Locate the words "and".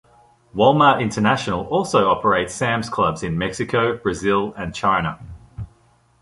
4.57-4.73